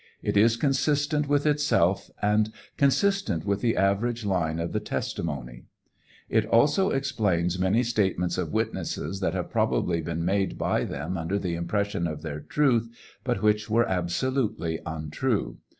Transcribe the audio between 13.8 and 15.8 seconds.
absolutely untrue.